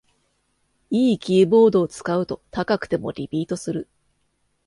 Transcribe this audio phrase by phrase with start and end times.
[0.89, 3.87] 良いキーボードを使うと高くてもリピートする